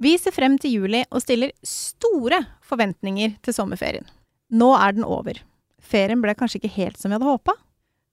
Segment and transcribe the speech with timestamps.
[0.00, 4.06] Vi ser frem til juli og stiller store forventninger til sommerferien.
[4.48, 5.36] Nå er den over.
[5.76, 7.52] Ferien ble kanskje ikke helt som vi hadde håpa.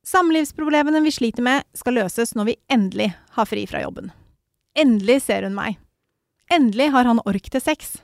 [0.08, 4.12] Samlivsproblemene vi sliter med, skal løses når vi endelig har fri fra jobben.
[4.76, 5.80] Endelig ser hun meg.
[6.52, 7.98] Endelig har han ork til sex.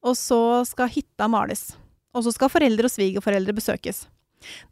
[0.00, 1.74] Og så skal hytta males.
[2.16, 4.06] Og så skal foreldre og svigerforeldre besøkes.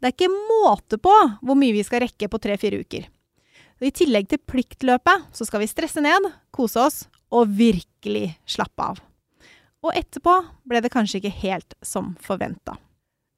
[0.01, 1.13] Det er ikke måte på
[1.45, 3.05] hvor mye vi skal rekke på tre-fire uker.
[3.85, 7.03] I tillegg til pliktløpet så skal vi stresse ned, kose oss
[7.33, 9.01] og virkelig slappe av.
[9.85, 10.33] Og etterpå
[10.65, 12.77] ble det kanskje ikke helt som forventa.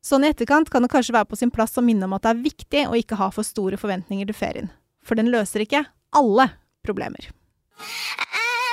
[0.04, 2.32] Sånn i etterkant kan det kanskje være på sin plass å minne om at det
[2.32, 4.70] er viktig å ikke ha for store forventninger til ferien.
[5.04, 5.84] For den løser ikke
[6.16, 6.52] alle
[6.88, 7.32] problemer.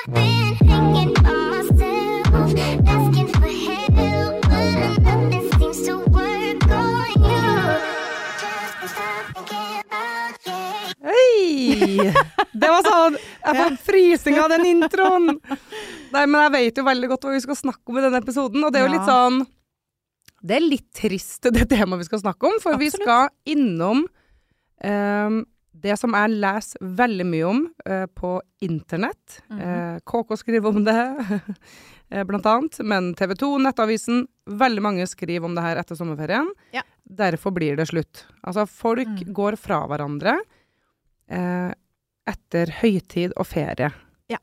[0.07, 1.14] I've been
[11.55, 12.11] Hei!
[12.55, 15.39] Det var sånn Jeg får frysning av den introen.
[16.15, 18.65] Nei, men jeg vet jo veldig godt hva vi skal snakke om i denne episoden,
[18.65, 19.41] og det er jo litt sånn
[20.45, 24.05] Det er litt trist, det temaet vi skal snakke om, for vi skal innom
[24.85, 25.43] um,
[25.85, 29.41] det som jeg leser veldig mye om uh, på internett.
[29.51, 29.95] Mm -hmm.
[29.95, 31.17] uh, KK skriver om det,
[32.11, 32.79] eh, blant annet.
[32.81, 36.49] Men TV 2, Nettavisen, veldig mange skriver om det her etter sommerferien.
[36.73, 36.83] Ja.
[37.05, 38.25] Derfor blir det slutt.
[38.43, 39.33] Altså, folk Mm.
[39.33, 40.41] går fra hverandre
[41.33, 41.71] eh,
[42.31, 43.91] etter høytid og ferie.
[44.33, 44.41] Ja.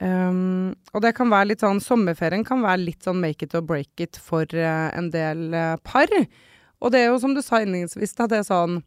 [0.00, 3.62] Um, og det kan være litt sånn Sommerferien kan være litt sånn make it or
[3.62, 6.10] break it for uh, en del uh, par.
[6.82, 8.82] Og det er jo som du sa innledningsvis, da, det er sånn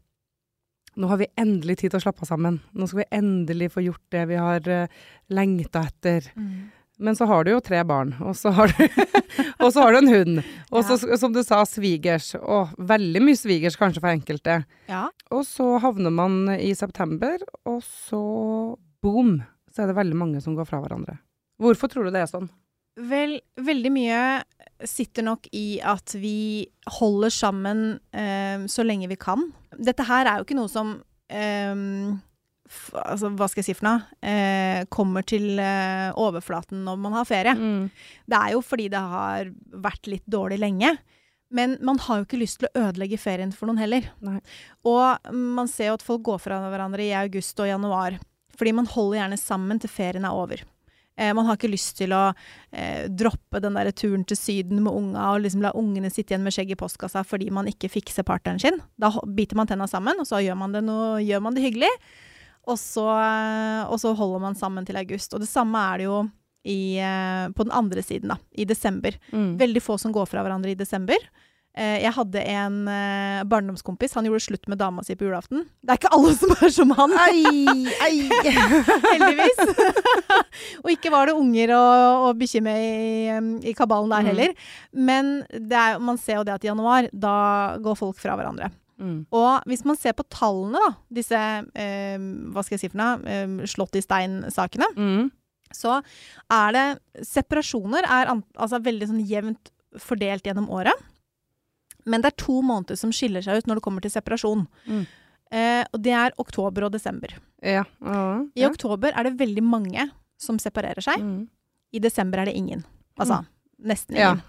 [0.98, 2.56] Nå har vi endelig tid til å slappe av sammen.
[2.74, 4.96] Nå skal vi endelig få gjort det vi har uh,
[5.30, 6.32] lengta etter.
[6.98, 9.04] Men så har du jo tre barn, og så har du,
[9.72, 10.40] så har du en hund.
[10.72, 12.32] Og så, som du sa, svigers.
[12.40, 14.64] Og veldig mye svigers kanskje for enkelte.
[14.90, 15.06] Ja.
[15.30, 17.38] Og så havner man i september,
[17.70, 18.22] og så
[19.06, 19.38] boom,
[19.70, 21.20] så er det veldig mange som går fra hverandre.
[21.62, 22.50] Hvorfor tror du det er sånn?
[22.98, 24.22] Vel, veldig mye
[24.90, 26.66] sitter nok i at vi
[26.98, 29.52] holder sammen eh, så lenge vi kan.
[29.78, 30.96] Dette her er jo ikke noe som
[31.30, 31.74] eh,
[32.94, 34.18] altså, hva skal jeg si for noe?
[34.22, 37.56] Eh, kommer til eh, overflaten når man har ferie.
[38.28, 39.52] Det er jo fordi det har
[39.88, 40.96] vært litt dårlig lenge.
[41.50, 44.10] Men man har jo ikke lyst til å ødelegge ferien for noen heller.
[44.20, 44.40] Nei.
[44.88, 48.18] Og man ser jo at folk går fra hverandre i august og januar.
[48.58, 50.64] Fordi man holder gjerne sammen til ferien er over.
[51.18, 52.30] Eh, man har ikke lyst til å
[52.70, 56.46] eh, droppe den der turen til Syden med unga og liksom la ungene sitte igjen
[56.46, 58.78] med skjegg i postkassa fordi man ikke fikser partneren sin.
[59.02, 61.90] Da biter man tenna sammen, og så gjør man det, noe, gjør man det hyggelig.
[62.68, 65.34] Og så, eh, og så holder man sammen til august.
[65.34, 66.22] Og det samme er det jo
[66.68, 68.38] i, eh, på den andre siden, da.
[68.60, 69.16] I desember.
[69.32, 69.54] Mm.
[69.62, 71.16] Veldig få som går fra hverandre i desember.
[71.78, 72.78] Eh, jeg hadde en
[73.48, 74.16] barndomskompis.
[74.18, 75.64] Han gjorde slutt med dama si på julaften.
[75.86, 77.14] Det er ikke alle som er som han,
[79.14, 79.62] heldigvis.
[80.84, 84.32] og ikke var det unger og, og bikkje med i, i kabalen der Mm.
[84.32, 84.54] heller.
[84.94, 88.72] Men det er, man ser jo det at i januar, da går folk fra hverandre.
[89.00, 89.26] Mm.
[89.32, 92.18] Og hvis man ser på tallene, da, disse eh,
[92.54, 95.32] hva skal jeg si for noe, eh, slått i stein-sakene, Mm.
[95.74, 96.00] så
[96.50, 96.86] er det
[97.28, 99.70] Separasjoner er an, altså veldig sånn jevnt
[100.00, 100.94] fordelt gjennom året.
[102.06, 104.66] Men det er to måneder som skiller seg ut når det kommer til separasjon.
[104.88, 105.06] Mm.
[105.52, 107.34] Eh, og det er oktober og desember.
[107.64, 107.84] Ja.
[108.02, 108.24] ja.
[108.56, 110.10] I oktober er det veldig mange
[110.40, 111.20] som separerer seg.
[111.24, 111.48] Mm.
[111.94, 112.84] I desember er det ingen.
[113.20, 113.42] Altså
[113.84, 114.32] nesten Ja.
[114.34, 114.44] ingen.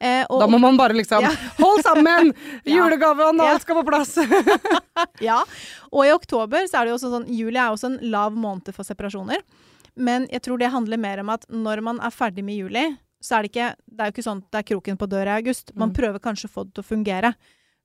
[0.00, 1.30] Eh, og, Da må man bare liksom Ja.
[1.62, 2.32] Hold sammen!
[2.64, 4.16] julegave og alt skal på plass!
[5.20, 5.42] Ja,
[5.92, 8.72] og i oktober så er det jo også sånn Juli er også en lav måned
[8.76, 9.42] for separasjoner.
[9.96, 12.86] Men jeg tror det handler mer om at når man er ferdig med juli,
[13.24, 15.36] så er det ikke Det er jo ikke sånn at det er kroken på døra
[15.36, 15.72] i august.
[15.74, 15.96] Man Mm.
[15.96, 17.34] prøver kanskje å få det til å fungere.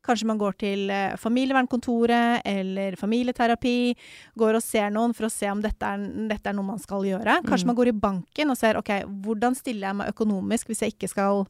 [0.01, 3.93] Kanskje man går til eh, familievernkontoret eller familieterapi.
[4.39, 7.05] Går og ser noen for å se om dette er, dette er noe man skal
[7.05, 7.39] gjøre.
[7.45, 7.67] Kanskje Mm.
[7.73, 8.89] man går i banken og ser ok,
[9.21, 11.45] hvordan stiller jeg meg økonomisk hvis jeg ikke skal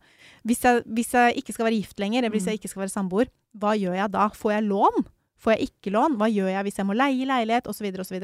[0.46, 2.52] hvis jeg, hvis jeg ikke skal være gift lenger, eller hvis Mm.
[2.52, 3.28] jeg ikke skal være samboer.
[3.58, 4.28] Hva gjør jeg da?
[4.30, 5.06] Får jeg lån?
[5.42, 6.18] Får jeg ikke lån?
[6.18, 7.68] Hva gjør jeg hvis jeg må leie leilighet?
[7.68, 7.88] Osv.
[8.00, 8.22] osv.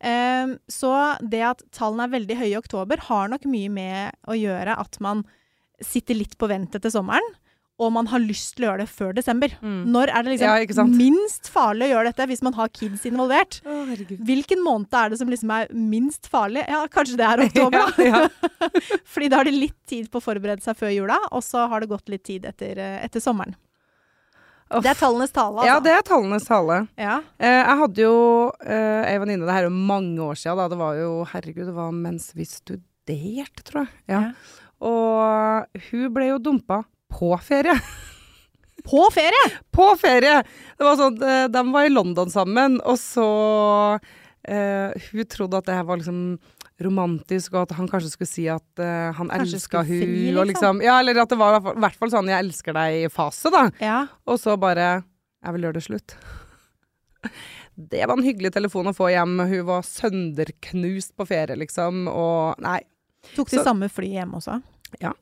[0.00, 4.36] Um, så det at tallene er veldig høye i oktober, har nok mye med å
[4.38, 5.24] gjøre at man
[5.82, 7.26] sitter litt på vent etter sommeren,
[7.78, 9.52] og man har lyst til å gjøre det før desember.
[9.62, 9.78] Mm.
[9.94, 13.60] Når er det Ja, liksom minst farlig å gjøre dette hvis man har kids involvert?
[13.70, 13.92] Oh.
[14.26, 16.64] Hvilken måned er det som liksom er minst farlig?
[16.66, 18.02] Ja, kanskje det er oktober, da.
[18.02, 18.66] Ja, ja.
[19.14, 21.84] Fordi da har de litt tid på å forberede seg før jula, og så har
[21.84, 23.54] det gått litt tid etter, eh, etter sommeren.
[24.68, 24.82] Uff.
[24.84, 25.70] Det er tallenes tale, altså.
[25.70, 26.82] ja, det er tallenes tale.
[27.00, 27.14] Ja.
[27.40, 28.18] Eh, jeg hadde jo
[28.66, 30.66] eh, ei venninne, det her er jo mange år siden, da.
[30.68, 33.94] Det var jo, herregud, det var mens vi studerte, tror jeg.
[34.10, 34.20] Ja.
[34.26, 34.64] Ja.
[34.84, 36.82] Og hun ble jo dumpa
[37.12, 37.78] på ferie.
[38.88, 39.48] På ferie!
[39.74, 40.38] på ferie!
[40.78, 43.24] Det var sånn, eh, de var i London sammen, og så
[44.48, 46.38] eh, Hun trodde at det her var liksom
[46.80, 50.46] romantisk, og at han kanskje skulle si at uh, han Kanskje elska hun, fri, liksom.
[50.52, 53.64] liksom Ja, eller at det var i hvert fall- sånn 'jeg elsker deg'-fase, da.
[53.82, 53.98] Ja.
[54.30, 55.02] Og så bare
[55.42, 56.14] 'jeg vil gjøre det slutt'.
[57.90, 59.36] Det var en hyggelig telefon å få hjem.
[59.50, 62.80] Hun var sønderknust på ferie, liksom, og Nei,
[63.34, 64.62] Tok de Så- samme fly hjem også?
[65.02, 65.12] Ja.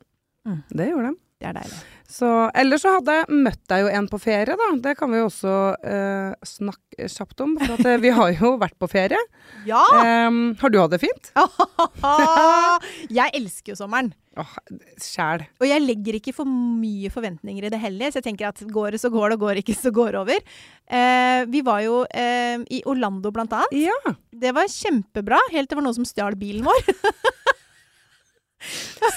[0.69, 1.26] det gjorde de.
[1.37, 1.77] Det er deilig.
[2.09, 4.67] Så, ellers så hadde jeg møtt deg jo en på ferie, da.
[4.81, 5.55] Det kan vi jo også
[5.85, 7.51] eh, snakke kjapt om.
[7.59, 9.19] For at eh, vi har jo vært på ferie.
[9.67, 9.81] Ja!
[9.99, 11.29] Em, har du hatt det fint?
[13.19, 14.13] jeg elsker jo sommeren.
[14.37, 14.53] Åh,
[15.01, 15.43] sjæl.
[15.59, 18.95] Og jeg legger ikke for mye forventninger i det heller, så jeg tenker at går
[18.95, 20.55] det, så går det, og går det ikke, så går det over.
[20.87, 23.77] Eh, vi var jo eh, i Orlando blant annet.
[23.89, 24.15] Ja.
[24.31, 26.81] Det var kjempebra, helt til det var noen som stjal bilen vår.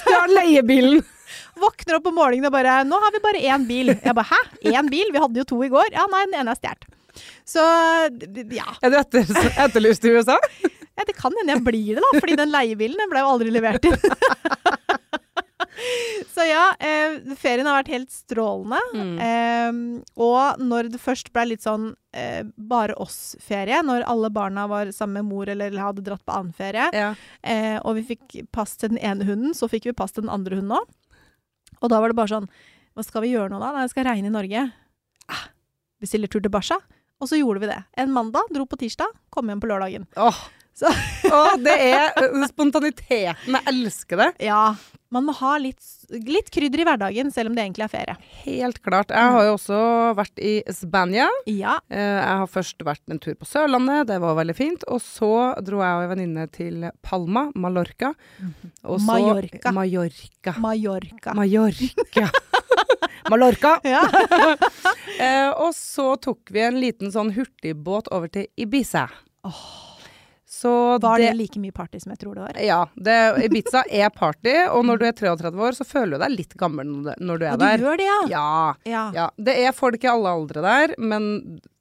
[0.03, 1.01] Stjal leiebilen!
[1.59, 3.93] Våkner opp om morgenen og bare 'Nå har vi bare én bil'.
[4.03, 4.71] Jeg bare 'hæ?
[4.71, 5.11] Én bil?
[5.11, 5.91] Vi hadde jo to i går'.
[5.91, 6.85] Ja, nei, den ene er stjålet.
[7.45, 7.59] Så
[8.55, 8.69] ja.
[8.81, 9.25] Er du etter,
[9.65, 10.37] etterlyst i USA?
[10.63, 11.03] ja.
[11.07, 13.83] Det kan hende jeg blir det, da, fordi den leiebilen den ble jo aldri levert
[13.85, 13.97] inn.
[16.33, 18.79] Så ja, eh, ferien har vært helt strålende.
[18.93, 19.15] Mm.
[19.25, 24.91] Eh, og når det først ble litt sånn eh, bare oss-ferie, når alle barna var
[24.95, 27.13] sammen med mor eller hadde dratt på annen ferie, Ja.
[27.43, 30.33] eh, og vi fikk pass til den ene hunden, så fikk vi pass til den
[30.33, 30.85] andre hunden òg.
[31.81, 32.47] Og da var det bare sånn
[32.95, 33.71] Hva skal vi gjøre nå, da?
[33.75, 34.65] Nei, det skal regne i Norge.
[35.31, 35.45] Ah,
[36.01, 36.77] bestiller tur til Barca.
[37.21, 37.77] Og så gjorde vi det.
[38.01, 40.07] En mandag, dro på tirsdag, kom hjem på lørdagen.
[40.17, 40.39] Åh.
[40.75, 40.91] Så-
[41.31, 42.15] Åh, det er
[42.51, 43.53] spontaniteten.
[43.53, 44.29] Jeg elsker det.
[44.47, 44.73] Ja,
[45.11, 48.15] man må ha litt, litt krydder i hverdagen, selv om det egentlig er ferie.
[48.45, 49.11] Helt klart.
[49.11, 49.79] Jeg har jo også
[50.17, 51.27] vært i Spania.
[51.51, 51.77] Ja.
[51.91, 54.83] Eh, Jeg har først vært en tur på Sørlandet, det var veldig fint.
[54.87, 55.31] Og så
[55.61, 58.13] dro jeg og en venninne til Palma, Mallorca.
[58.85, 59.71] Og så- Mallorca.
[59.75, 60.55] Mallorca.
[60.59, 61.33] Mallorca.
[61.35, 62.29] Mallorca.
[63.29, 63.79] Mallorca.
[63.83, 64.01] Ja.
[65.21, 69.03] Eh, og så tok vi en liten sånn hurtigbåt over til Ibiza.
[70.51, 72.57] Så Var det like mye party som jeg tror det var?
[72.59, 72.79] Ja.
[72.99, 73.13] Det,
[73.45, 76.89] Ibiza er party, og når du er 33 år, så føler du deg litt gammel
[76.91, 77.77] når du- er Og du der.
[77.85, 78.17] gjør det, ja?
[78.33, 78.73] Ja.
[78.91, 79.03] Ja.
[79.15, 81.29] Ja, det er folk i alle aldre der, men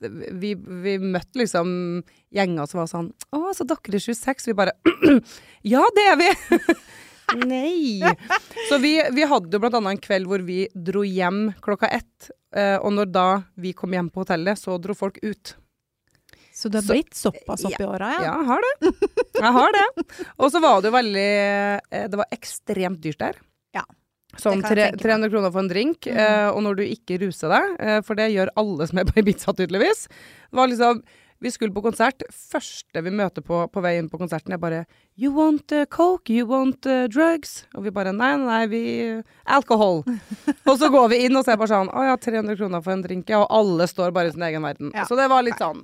[0.01, 4.47] vi, vi møtte liksom gjenger som var sånn Å, så dere er 26?
[4.47, 4.73] Vi bare
[5.75, 6.31] Ja, det er vi!
[7.47, 8.01] Nei.
[8.69, 12.31] Så vi, vi hadde jo blant annet en kveld hvor vi dro hjem klokka ett.
[12.55, 13.27] eh, og når da
[13.57, 15.55] vi kom hjem på hotellet, så dro folk ut.
[16.61, 18.25] Så du har Så- blitt såpass opp i åra, ja?
[18.27, 18.91] Ja, jeg har det.
[19.41, 19.87] Jeg har det.
[20.39, 21.29] Og så var det jo veldig
[21.91, 23.39] eh, Det var ekstremt dyrt der.
[23.75, 23.85] Ja,
[24.39, 25.07] Sånn tre, jeg tenke meg.
[25.25, 26.17] 300 kroner for en drink, Mm.
[26.23, 29.19] eh, og når du ikke ruser deg, eh, for det gjør alle som er på
[29.25, 30.05] Ibiza tydeligvis.
[30.07, 31.03] Det var liksom
[31.43, 32.21] Vi skulle på konsert.
[32.31, 34.83] Første vi møter på på vei inn på konserten, er bare
[35.17, 36.29] You want uh, coke?
[36.29, 37.65] You want uh, drugs?
[37.75, 38.83] Og vi bare Nei, nei, vi
[39.47, 40.03] Alcohol.
[40.69, 42.93] og så går vi inn, og så er bare sånn Å ja, 300 kroner for
[42.93, 43.41] en drink, ja.
[43.41, 44.93] Og alle står bare i sin egen verden.
[44.95, 45.07] Ja.
[45.09, 45.81] Så det var litt sånn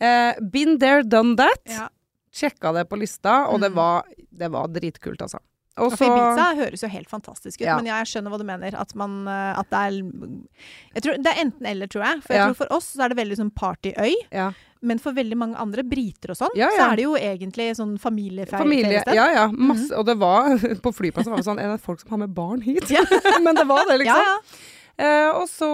[0.00, 1.60] eh, Been there, done that.
[1.66, 1.88] Ja.
[2.32, 3.76] Sjekka det på lista, og det Mm.
[3.76, 5.38] var, det var dritkult, altså.
[5.78, 7.76] Og for Ibiza høres jo helt fantastisk ut, Ja.
[7.76, 8.74] men ja, jeg skjønner hva du mener.
[8.74, 12.22] At man eh, At det er tror, Det er enten eller, tror jeg.
[12.24, 12.46] For jeg Ja.
[12.48, 14.14] tror for oss så er det veldig sånn partyøy.
[14.32, 14.52] Ja.
[14.82, 17.96] Men for veldig mange andre, briter og sånn, Ja, så er det jo egentlig sånn
[17.98, 18.58] familieferiested.
[18.58, 19.46] Familie, ja ja.
[19.52, 19.98] Masse, Mhm.
[19.98, 20.48] Og det var
[20.82, 22.90] på flyplassen var det sånn Er det folk som har med barn hit?
[22.90, 23.02] Ja.
[23.40, 24.58] men det var det, Ja, liksom.
[24.98, 25.68] Eh, og så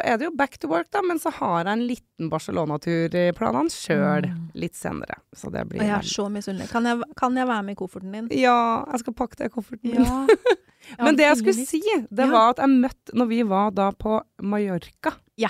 [0.00, 1.02] er det jo back to work, da.
[1.04, 4.50] Men så har jeg en liten Barcelona-tur i planene sjøl Mm.
[4.54, 5.18] litt senere.
[5.36, 6.70] Så det blir Og jeg er veldig- så misunnelig.
[6.70, 8.28] Kan, kan jeg være med i kofferten din?
[8.40, 10.04] Ja, jeg skal pakke det i kofferten min.
[10.04, 10.26] Ja.
[11.04, 12.30] Men det jeg skulle si, det Ja.
[12.32, 15.48] var at jeg møtte Når vi var da på Mallorca, Ja.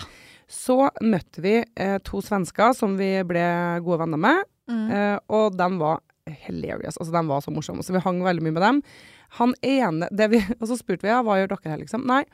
[0.48, 4.42] så møtte vi eh, to svensker som vi ble gode venner med.
[4.68, 4.90] Mm.
[4.90, 6.98] Eh, og de var hilarious.
[6.98, 7.82] Altså, de var så morsomme.
[7.82, 8.82] Så vi hang veldig mye med dem.
[9.38, 12.04] Han ene det vi, Og så spurte vi ja, hva gjør dere her, liksom.
[12.06, 12.24] Nei.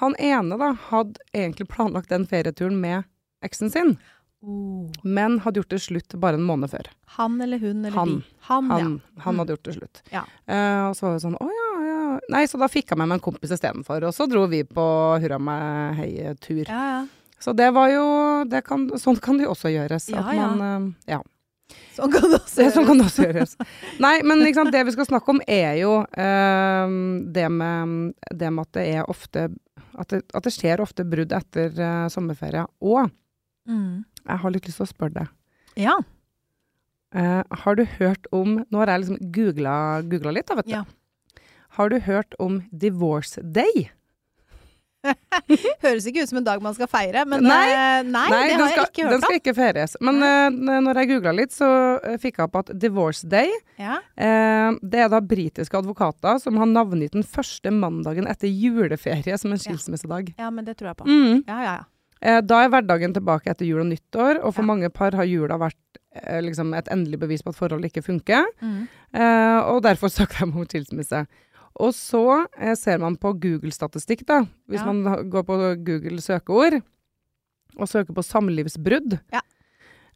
[0.00, 3.04] Han ene da hadde egentlig planlagt den ferieturen med
[3.44, 3.98] eksen sin,
[4.40, 4.86] Oh.
[5.04, 6.86] men hadde gjort det slutt bare en måned før.
[7.18, 8.08] Han eller hun eller Han.
[8.22, 8.36] de?
[8.48, 8.86] Han, Han, ja.
[9.26, 9.38] han Mm.
[9.42, 10.00] hadde gjort det slutt.
[10.14, 10.22] Ja.
[10.48, 11.98] Uh, og så var det sånn å ja, ja.
[12.32, 14.86] Nei, så da fikk jeg med meg en kompis istedenfor, og så dro vi på
[15.20, 16.64] hurra meg hei-tur.
[16.72, 17.02] Ja, ja.
[17.38, 18.06] Så det var jo
[18.48, 20.08] det kan, Sånn kan det jo også gjøres.
[20.08, 20.48] Ja, at ja.
[20.56, 21.20] man eh, ja.
[22.00, 22.74] Sånn kan det også gjøres.
[22.74, 23.56] sånn kan det også gjøres.
[24.00, 26.96] Nei, men sant, det vi skal snakke om er jo eh,
[27.36, 29.50] det, med, det med at det er ofte
[29.98, 32.66] At det, at det skjer ofte brudd etter uh, sommerferie.
[32.80, 33.10] Og
[33.68, 34.04] Mm.
[34.26, 35.28] jeg har litt lyst til å spørre deg.
[35.78, 35.98] Ja.
[37.14, 39.74] Uh, har du hørt om Nå har jeg liksom googla,
[40.32, 40.72] litt, da, vet du.
[40.72, 40.84] Ja.
[41.76, 43.90] Har du hørt om Divorce Day?
[45.84, 47.58] Høres ikke ut som en dag man skal feire, men Nei.
[48.04, 49.94] nei, nei, det har skal, jeg ikke Den skal ikke feires.
[50.04, 51.68] Men uh, når jeg googla litt, så
[52.04, 53.48] eh, fikk jeg opp at Divorce Day
[53.80, 54.00] Ja.
[54.00, 59.54] uh, Det er da britiske advokater som har navngitt den første mandagen etter juleferie som
[59.54, 60.34] en skilsmissedag.
[60.38, 61.08] ja, men det tror jeg på.
[61.08, 61.42] Mm.
[61.48, 61.86] Ja, ja, ja.
[62.20, 64.68] Uh, da er hverdagen tilbake etter jul og nyttår, og for Ja.
[64.74, 65.78] mange par har jula vært
[66.12, 68.44] eh, liksom et endelig bevis på at forholdet ikke funker.
[68.60, 68.82] Mm.
[69.14, 71.22] Eh, og derfor søker jeg mot skilsmisse.
[71.78, 74.42] Og så eh, ser man på Google-statistikk, da.
[74.68, 74.92] Hvis Ja.
[74.92, 76.80] man går på Google søkeord
[77.78, 79.40] og søker på samlivsbrudd, Ja.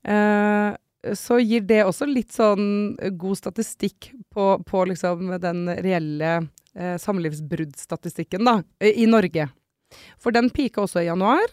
[0.05, 0.77] eh,
[1.15, 8.45] så gir det også litt sånn god statistikk på, på liksom den reelle eh, samlivsbruddstatistikken,
[8.45, 9.49] da, i Norge.
[10.19, 11.45] For den pika også i januar,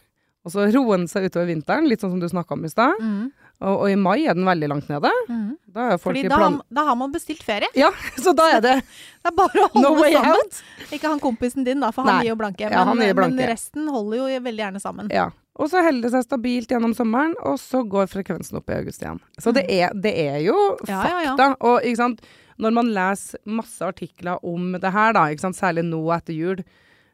[0.43, 2.95] og så roer den seg utover vinteren, litt sånn som du snakka om i stad.
[2.99, 3.31] Mm.
[3.61, 5.09] Og, og i mai er den veldig langt nede.
[5.29, 5.49] Mm.
[5.69, 6.55] Da er folk Fordi i da, plan...
[6.57, 7.67] har- da har man bestilt ferie.
[7.77, 7.91] Ja,
[8.23, 8.71] så da er det
[9.21, 10.31] Det er bare å holde no sammen.
[10.33, 10.61] out.
[10.97, 12.65] Ikke han kompisen din, da, for han gir jo blanke.
[12.73, 13.37] Ja, han gir blanke.
[13.37, 15.11] men resten holder jo veldig gjerne sammen.
[15.13, 15.27] Ja.
[15.61, 19.03] Og så holder det seg stabilt gjennom sommeren, og så går frekvensen opp i august
[19.03, 19.19] igjen.
[19.37, 20.55] Så det er, det er jo.
[20.89, 21.33] Ja, ja, ja.
[21.37, 21.51] fakta.
[21.69, 22.23] Og ikke sant,
[22.57, 26.63] når man leser masse artikler om det her, da, ikke sant, særlig nå etter jul,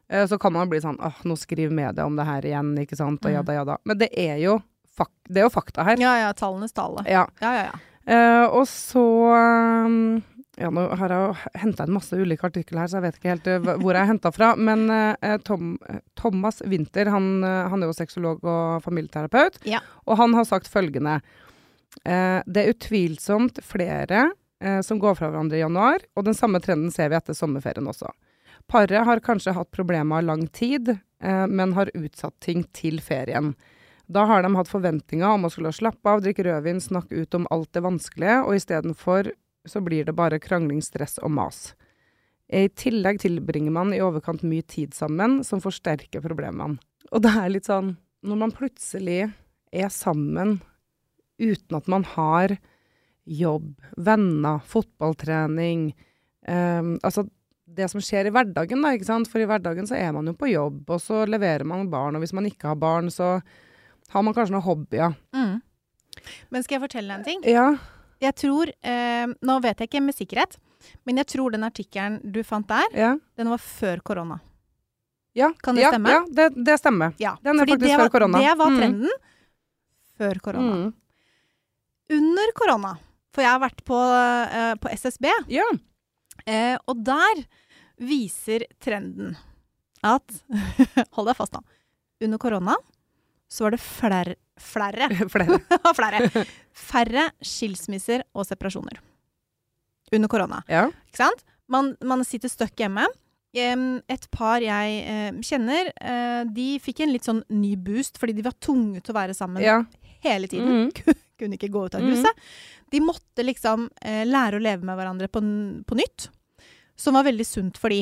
[0.08, 2.96] eh, så kan man bli sånn åh, nå skriver media om det her igjen, ikke
[2.96, 3.36] sant, og Mm.
[3.42, 3.76] jada jada.
[3.84, 4.56] Men det er jo,
[4.98, 6.00] fak det er jo fakta her.
[6.02, 7.04] Ja ja, tallenes tale.
[7.08, 7.26] Ja.
[7.42, 7.78] Ja ja ja.
[8.08, 9.02] Uh, og så
[9.36, 10.22] um,
[10.58, 13.46] Ja, nå har jeg henta en masse ulike artikler her, så jeg vet ikke helt
[13.52, 14.48] eh, hvor jeg har henta fra.
[14.58, 15.76] Men eh, Tom,
[16.18, 19.78] Thomas Winther, han, eh, han er jo sexolog og familieterapeut, Ja.
[20.08, 21.20] og han har sagt følgende
[22.02, 24.24] eh, Det er utvilsomt flere
[24.58, 27.86] eh, som går fra hverandre i januar, og den samme trenden ser vi etter sommerferien
[27.86, 28.10] også.
[28.66, 30.90] Paret har kanskje hatt problemer lang tid,
[31.22, 33.54] men har utsatt ting til ferien.
[34.08, 37.44] Da har de hatt forventninger om å skulle slappe av, drikke rødvin, snakke ut om
[37.52, 39.32] alt det vanskelige, og istedenfor
[39.68, 41.74] så blir det bare krangling, stress og mas.
[42.48, 46.78] I tillegg tilbringer man i overkant mye tid sammen, som forsterker problemene.
[47.12, 47.92] Og det er litt sånn,
[48.24, 49.26] når man plutselig
[49.68, 50.58] er sammen
[51.38, 52.56] uten at man har
[53.28, 55.90] jobb, venner, fotballtrening,
[56.48, 57.28] um, altså
[57.78, 59.28] det som skjer i hverdagen, da, ikke sant?
[59.28, 62.24] For i hverdagen så er man jo på jobb, og så leverer man barn, og
[62.24, 63.36] hvis man ikke har barn, så
[64.14, 65.14] har man kanskje noen hobbyer.
[65.36, 65.60] Mm.
[66.50, 67.42] Men skal jeg fortelle deg en ting?
[67.48, 67.68] Ja.
[68.20, 70.56] Jeg tror eh, Nå vet jeg ikke med sikkerhet,
[71.06, 73.12] men jeg tror den artikkelen du fant der, Ja.
[73.38, 74.40] den var før korona.
[75.34, 75.52] ja.
[75.62, 76.10] Kan det ja, stemme?
[76.10, 77.14] Ja, det, det stemmer.
[77.22, 78.38] Ja, Den er faktisk var, før korona.
[78.42, 78.78] Det var Mm.
[78.80, 79.10] trenden
[80.18, 80.74] før korona.
[80.74, 80.94] Mm.
[82.10, 82.92] Under korona,
[83.32, 83.98] for jeg har vært på,
[84.58, 85.64] eh, på SSB, Ja.
[86.46, 87.44] eh, og der
[88.00, 89.36] viser trenden
[90.02, 90.22] at
[91.14, 91.62] Hold deg fast nå.
[92.22, 92.74] Under korona
[93.48, 95.06] så var det flere Flere.
[95.30, 95.58] Flere.
[95.94, 96.44] flere.
[96.74, 98.98] Færre skilsmisser og separasjoner.
[100.12, 100.62] Under korona.
[100.66, 100.88] Ja.
[101.06, 101.44] Ikke sant?
[101.70, 103.06] Man, man sitter støkk hjemme.
[103.58, 108.44] Et par jeg eh, kjenner, eh, de fikk en litt sånn ny boost fordi de
[108.44, 109.80] var tvunget til å være sammen ja.
[110.26, 110.90] hele tiden.
[110.98, 111.24] Mm.
[111.38, 112.46] Kunne ikke gå ut av huset.
[112.90, 115.38] De måtte liksom eh, lære å leve med hverandre på,
[115.86, 116.24] på nytt,
[116.98, 118.00] som var veldig sunt for de.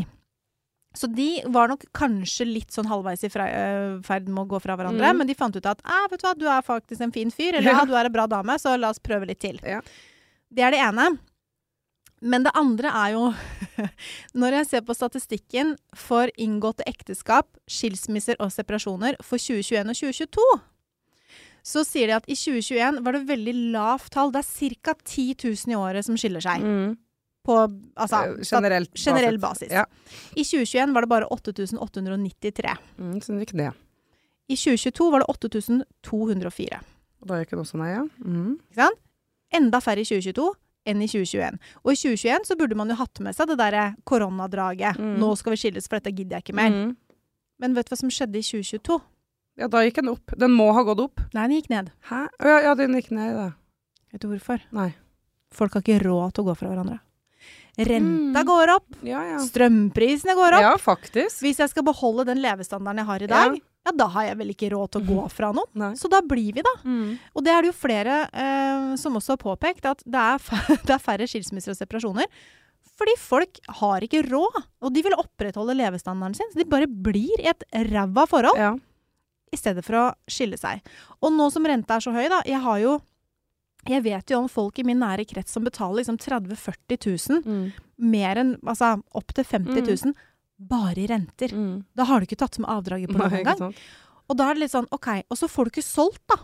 [0.97, 4.77] Så de var nok kanskje litt sånn halvveis i eh, ferd med å gå fra
[4.79, 5.19] hverandre, Mm.
[5.21, 7.55] men de fant ut at ah, vet du hva, du er faktisk en fin fyr,
[7.59, 7.79] eller Ja.
[7.81, 9.61] ja, du er en bra dame, så la oss prøve litt til.
[9.63, 9.83] Ja.
[10.51, 11.19] Det er det ene.
[12.23, 13.35] Men det andre er jo
[14.41, 20.47] Når jeg ser på statistikken for inngåtte ekteskap, skilsmisser og separasjoner for 2021 og 2022,
[21.67, 24.31] så sier de at i 2021 var det veldig lavt tall.
[24.33, 24.95] Det er ca.
[25.05, 26.63] 10 000 i året som skiller seg.
[26.63, 26.97] Mm.
[27.47, 29.71] På altså, generelt Generelt generell basis.
[29.71, 29.85] Ja.
[30.35, 32.77] I 2021 var det bare 8893.
[32.99, 33.83] Mm, så det gikk ned.
[34.51, 36.81] I 2022 var det 8204.
[37.23, 38.05] Og da gikk den også ned, ja.
[38.23, 38.53] Mm.
[38.67, 39.03] Ikke sant?
[39.55, 40.47] Enda færre i 2022
[40.87, 41.59] enn i 2021.
[41.83, 44.99] Og i 2021 så burde man jo hatt med seg det derre koronadraget.
[45.01, 45.17] Mm.
[45.23, 46.75] Nå skal vi skilles, for dette gidder jeg ikke mer.
[46.75, 46.93] Mm.
[47.63, 48.99] Men vet du hva som skjedde i 2022?
[49.57, 50.35] Ja, da gikk den opp.
[50.37, 51.23] Den må ha gått opp.
[51.33, 51.91] Nei, den gikk ned.
[52.11, 52.27] Hæ?
[52.45, 53.49] Ja, ja, den gikk ned, da.
[54.13, 54.63] Vet du hvorfor?
[54.77, 54.91] Nei.
[55.57, 57.01] Folk har ikke råd til å gå fra hverandre.
[57.79, 58.47] Renta Mm.
[58.49, 59.39] går opp, Ja, ja.
[59.39, 60.63] strømprisene går opp.
[60.65, 61.43] Ja, faktisk.
[61.45, 64.49] Hvis jeg skal beholde den levestandarden jeg har i dag, ja, da har jeg vel
[64.55, 65.69] ikke råd til å gå fra noen.
[65.75, 65.93] Nei.
[65.95, 66.73] Så da blir vi, da.
[66.85, 67.19] Mm.
[67.37, 70.39] Og det er det jo flere eh, som også har påpekt, at det er,
[70.89, 72.27] det er færre skilsmisser og separasjoner.
[72.97, 76.49] Fordi folk har ikke råd, og de vil opprettholde levestandarden sin.
[76.53, 78.73] Så de bare blir i et ræva forhold Ja.
[79.53, 80.81] i stedet for å skille seg.
[81.23, 83.01] Og nå som renta er så høy, da Jeg har jo
[83.89, 86.99] jeg vet jo om folk i min nære krets som betaler liksom 30 000-40
[87.31, 87.73] 000, Mm.
[87.99, 90.15] mer enn altså opp til 50 000,
[90.59, 91.53] bare i renter.
[91.53, 91.85] Mm.
[91.97, 93.75] Da har du ikke tatt med avdraget på noen gang.
[94.29, 96.37] Og da er det litt sånn OK, og så får du ikke solgt, da.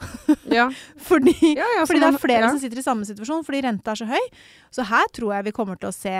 [0.48, 0.70] Ja.
[0.96, 3.98] Fordi, Ja, ja, fordi det er flere som sitter i samme situasjon, fordi renta er
[4.00, 4.30] så høy.
[4.72, 6.14] Så her tror jeg vi kommer til å se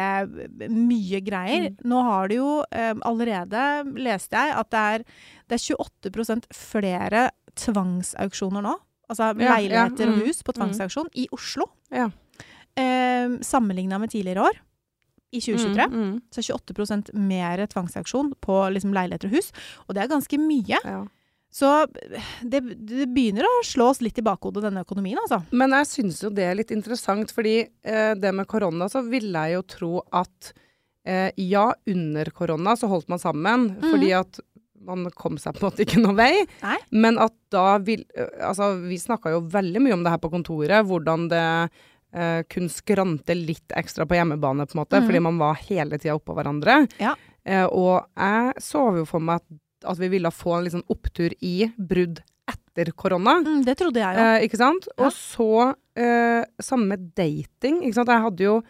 [0.68, 1.70] mye greier.
[1.70, 1.78] Mm.
[1.88, 3.62] Nå har det jo eh, allerede,
[3.96, 5.04] leste jeg, at det er,
[5.48, 8.76] det er 28% flere tvangsauksjoner nå.
[9.10, 11.66] Altså Ja, ja, leiligheter og mm, hus på tvangsauksjon i Oslo.
[11.90, 12.08] Ja.
[12.78, 14.60] Eh, Sammenligna med tidligere år,
[15.30, 16.20] i 2023, Mm, mm.
[16.30, 19.52] så er 28 mer tvangsauksjon på liksom leiligheter og hus.
[19.86, 20.78] Og det er ganske mye.
[20.82, 21.04] Ja.
[21.50, 21.66] Så
[22.46, 25.40] det, det begynner å slå oss litt i bakhodet, denne økonomien, altså.
[25.50, 29.46] Men jeg syns jo det er litt interessant, fordi eh, det med korona, så ville
[29.48, 30.52] jeg jo tro at
[31.06, 34.38] eh, ja, under korona så holdt man sammen, fordi at
[34.86, 36.32] man kom seg på en måte ikke noen vei.
[36.62, 36.76] Nei.
[36.90, 40.86] Men at da vil Altså, vi snakka jo veldig mye om det her på kontoret,
[40.88, 41.46] hvordan det
[42.14, 45.08] eh, kunne skrante litt ekstra på hjemmebane, på en måte, mm.
[45.08, 46.84] fordi man var hele tida oppå hverandre.
[47.02, 47.14] Ja.
[47.44, 49.60] Eh, og jeg så jo for meg at,
[49.92, 53.38] at vi ville få en sånn opptur i brudd etter korona.
[53.44, 54.22] Mm, det trodde jeg òg.
[54.26, 54.88] Eh, ikke sant?
[54.94, 55.06] Ja.
[55.06, 55.50] Og så
[55.98, 57.82] eh, samme med dating.
[57.84, 58.12] Ikke sant?
[58.12, 58.60] Jeg hadde jo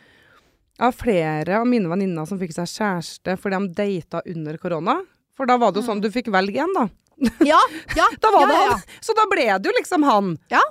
[0.80, 4.94] jeg har flere av mine venninner som fikk seg kjæreste fordi de data under korona.
[5.38, 6.88] For da var det jo sånn, du fikk velge en, da.
[7.44, 7.60] Ja,
[7.96, 8.84] ja, Da var ja, det han!
[9.04, 10.34] Så da ble det jo liksom han.
[10.52, 10.62] Ja.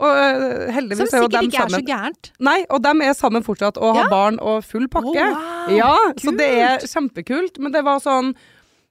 [0.00, 2.30] Og uh, Som heldigvis er jo sikkert dem ikke er så gærent.
[2.40, 4.12] Nei, og dem er sammen fortsatt og har Ja.
[4.12, 5.26] barn og full pakke.
[5.26, 7.60] Oh, wow, ja, så det er kjempekult.
[7.60, 8.34] Men det var sånn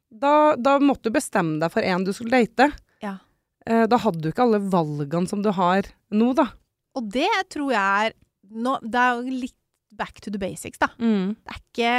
[0.10, 2.72] Da, da måtte du bestemme deg for en du skulle date.
[3.06, 3.18] Ja.
[3.70, 6.48] Uh, da hadde du ikke alle valgene som du har nå, da.
[6.98, 8.16] Og det tror jeg er
[8.50, 9.56] no, Det er jo litt
[10.00, 10.90] back to the basics, da.
[10.98, 11.36] Mm.
[11.44, 11.94] Det er ikke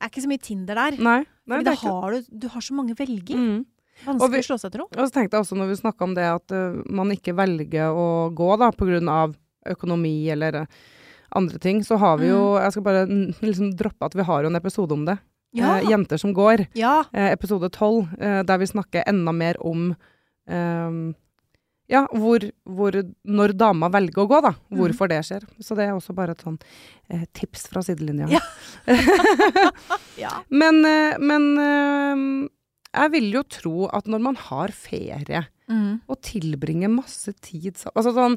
[0.00, 0.98] er ikke så mye Tinder der.
[0.98, 1.18] Nei.
[1.46, 3.36] nei Fordi det da har du, du har så mange velger.
[3.36, 3.64] mm.
[4.04, 4.86] Vanskelig vi- å slå seg til ro.
[4.92, 7.94] Og så tenkte jeg også når vi snakka om det at uh, man ikke velger
[7.96, 9.34] å gå da pga.
[9.66, 10.66] økonomi eller uh,
[11.34, 13.06] andre ting, så har vi jo Jeg skal bare
[13.40, 15.16] liksom droppe at vi har jo en episode om det.
[15.56, 15.78] Ja.
[15.80, 16.66] Uh, jenter som går.
[16.76, 17.04] ja.
[17.14, 19.96] Episode 12, eh, der vi snakker enda mer om
[20.46, 21.14] eh,
[21.88, 24.52] ja, hvor, hvor Når dama velger å gå, da.
[24.70, 24.78] Mhm.
[24.80, 25.46] Hvorfor det skjer.
[25.62, 26.58] Så det er også bare et sånn
[27.10, 28.26] eh, tips fra sidelinja.
[28.32, 28.40] Ja.
[30.24, 30.32] ja.
[30.50, 32.24] Men, eh, men eh,
[32.96, 35.96] jeg vil jo tro at når man har ferie Mm.
[36.06, 38.36] og tilbringer masse tid Altså sånn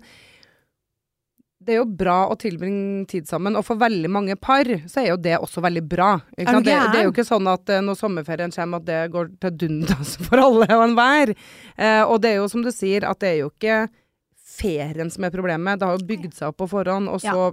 [1.60, 5.10] Det er jo bra å tilbringe tid sammen, og for veldig mange par så er
[5.12, 6.14] jo det også veldig bra.
[6.38, 9.58] Det, det er jo ikke sånn at eh, når sommerferien kommer at det går til
[9.66, 11.34] dundas for alle og enhver.
[11.76, 13.82] Eh, og det er jo som du sier, at det er jo ikke
[14.60, 15.82] ferien som er problemet.
[15.82, 17.52] Det har jo bygd seg opp på forhånd, og så ja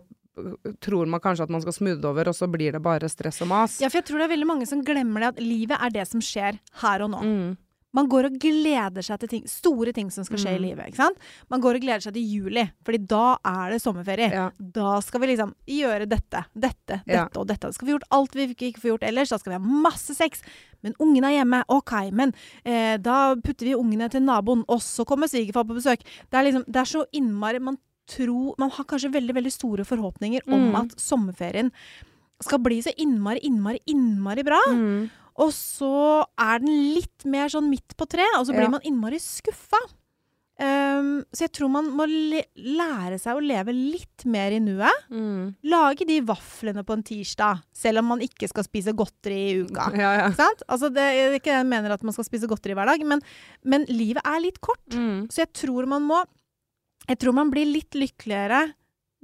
[0.84, 3.48] tror man kanskje at man skal smoothe over, og så blir det bare stress og
[3.48, 3.78] mas.
[3.80, 6.04] ja, for jeg tror det er veldig mange som glemmer det at livet er det
[6.10, 7.22] som skjer her og nå.
[7.24, 7.54] Mm.
[7.96, 10.64] Man går og gleder seg til ting, store ting som skal skje i Mm.
[10.66, 10.86] livet.
[10.90, 11.16] ikke sant?
[11.50, 14.30] Man går og gleder seg til juli, fordi da er det sommerferie.
[14.30, 14.50] Ja.
[14.60, 17.24] Da skal vi liksom gjøre dette, dette, Ja.
[17.24, 17.66] dette og dette.
[17.66, 19.30] Da skal vi gjort alt vi ikke får gjort ellers.
[19.30, 20.42] Da skal vi ha masse sex.
[20.84, 21.64] Men ungene er hjemme.
[21.68, 26.00] OK, men eh, da putter vi ungene til naboen, og så kommer svigerfar på besøk.
[26.30, 29.84] Det er liksom, det er så innmari Man tror Man har kanskje veldig, veldig store
[29.84, 30.76] forhåpninger om Mm.
[30.76, 31.72] at sommerferien
[32.40, 34.60] skal bli så innmari, innmari, innmari bra.
[34.68, 35.10] Mm.
[35.42, 38.74] Og så er den litt mer sånn midt på treet, og så blir Ja.
[38.78, 39.80] man innmari skuffa.
[40.56, 45.02] Um, så jeg tror man må lære seg å leve litt mer i nuet.
[45.12, 45.50] Mm.
[45.68, 49.90] Lage de vaflene på en tirsdag, selv om man ikke skal spise godteri i uka.
[50.00, 50.30] Ja, ja.
[50.32, 50.64] Sant?
[50.66, 53.20] Altså, det er ikke jeg mener at man skal spise godteri hver dag, men,
[53.68, 54.80] men livet er litt kort.
[54.96, 55.26] Mm.
[55.28, 56.24] Så jeg tror man må
[57.06, 58.72] Jeg tror man blir litt lykkeligere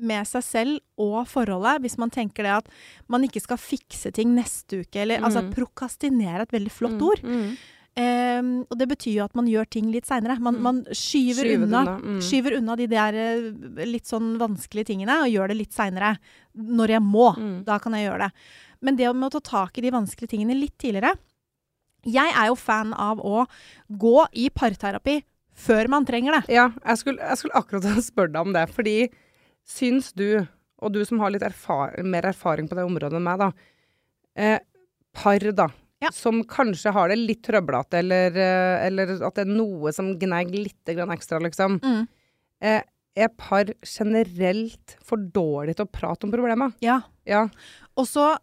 [0.03, 2.69] med seg selv og forholdet hvis man tenker det at
[3.09, 5.53] man ikke skal fikse ting neste uke, eller altså Mm.
[5.55, 7.07] prokastinere et veldig flott Mm.
[7.09, 7.23] ord.
[7.95, 10.39] Ehm, og det betyr jo at man gjør ting litt seinere.
[10.41, 10.63] Man, Mm.
[10.63, 12.21] man skyver, Skyver unna, mm.
[12.25, 16.19] skyver unna de der eh, litt sånn vanskelige tingene, og gjør det litt seinere.
[16.57, 17.65] Når jeg må.
[17.65, 18.33] Da kan jeg gjøre det.
[18.81, 21.17] Men det med å ta tak i de vanskelige tingene litt tidligere
[22.05, 23.47] Jeg er jo fan av å
[23.89, 25.23] gå i parterapi
[25.55, 26.49] før man trenger det.
[26.55, 29.09] Ja, jeg skulle, jeg skulle akkurat spørre deg om det, fordi
[29.69, 30.47] syns du,
[30.83, 33.53] og du som har litt erfar mer erfaring på det området enn meg, da,
[34.37, 34.59] eh,
[35.15, 35.69] par da,
[36.03, 36.11] Ja.
[36.11, 40.51] som kanskje har det litt trøblete, eller, eh, eller at det er noe som gnager
[40.65, 42.09] litt ekstra, liksom, Mm.
[42.61, 42.83] eh,
[43.15, 46.75] er par generelt for dårlig til å prate om problemet?
[46.81, 47.03] Ja.
[47.27, 47.49] Ja.
[47.97, 48.37] Og så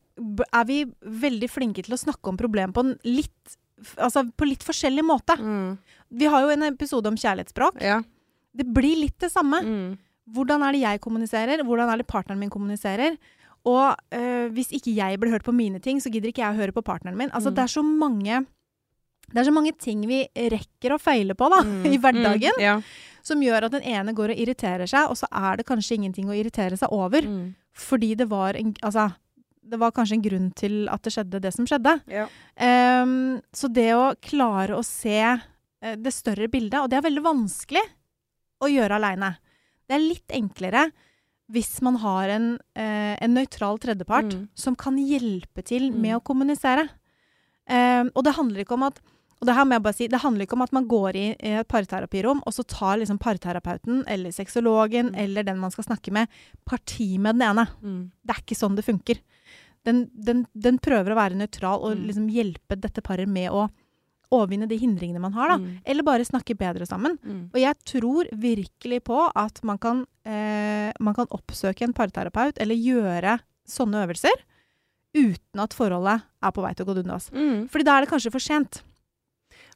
[0.53, 3.57] er vi veldig flinke til å snakke om problemer på en litt
[3.95, 5.37] Altså på litt forskjellig måte.
[5.39, 5.77] Mm.
[6.11, 7.81] Vi har jo en episode om kjærlighetsspråk.
[7.81, 8.01] Ja.
[8.53, 9.61] Det blir litt det samme.
[9.63, 9.97] Mm.
[10.33, 11.63] Hvordan er det jeg kommuniserer?
[11.65, 13.17] Hvordan er det partneren min kommuniserer?
[13.65, 16.59] Og øh, hvis ikke jeg blir hørt på mine ting, så gidder ikke jeg å
[16.61, 17.29] høre på partneren min.
[17.31, 17.55] Altså, Mm.
[17.55, 18.45] det er så mange
[19.29, 21.83] det er så mange ting vi rekker å feile på da, Mm.
[21.93, 22.61] i hverdagen, Mm.
[22.63, 22.81] Ja.
[23.21, 26.25] som gjør at den ene går og irriterer seg, og så er det kanskje ingenting
[26.25, 27.21] å irritere seg over.
[27.21, 27.53] Mm.
[27.77, 29.13] Fordi det var, en, altså,
[29.69, 32.01] det var kanskje en grunn til at det skjedde det som skjedde.
[32.09, 32.25] Ja.
[33.03, 37.21] Um, så det å klare å se eh, det større bildet, og det er veldig
[37.23, 37.85] vanskelig
[38.63, 39.35] å gjøre aleine.
[39.89, 40.91] Det er litt enklere
[41.49, 44.47] hvis man har en, eh, en nøytral tredjepart Mm.
[44.53, 45.95] som kan hjelpe til Mm.
[46.01, 46.87] med å kommunisere.
[47.67, 48.99] Eh, og det handler ikke om at
[49.41, 51.27] og det her må jeg bare si, det handler ikke om at man går i
[51.39, 55.15] i et parterapirom, og så tar liksom parterapeuten eller sexologen Mm.
[55.17, 56.27] eller den man skal snakke med,
[56.65, 57.65] parti med den ene.
[57.81, 58.11] Mm.
[58.25, 59.17] Det er ikke sånn det funker.
[59.85, 62.07] Den, den, den prøver å være nøytral og Mm.
[62.07, 63.69] liksom hjelpe dette paret med å,
[64.31, 65.57] overvinne de hindringene man har, da.
[65.57, 65.79] Mm.
[65.89, 67.17] Eller bare snakke bedre sammen.
[67.23, 67.41] Mm.
[67.53, 72.77] Og jeg tror virkelig på at man kan, eh, man kan oppsøke en parterapeut eller
[72.77, 73.39] gjøre
[73.69, 74.45] sånne øvelser
[75.17, 77.31] uten at forholdet er på vei til å gå dundas.
[77.33, 77.65] Mm.
[77.73, 78.83] Fordi da er det kanskje for sent.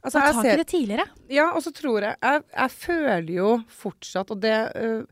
[0.04, 1.06] Altså, Ta tak i det tidligere.
[1.32, 5.06] ja, og så tror jeg Jeg, jeg føler jo fortsatt, og det uh,